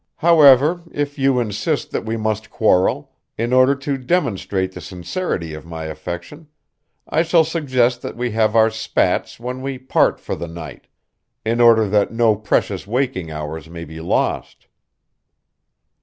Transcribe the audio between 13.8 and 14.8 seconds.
be lost."